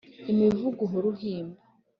[0.31, 1.59] imivugo uhora uhimba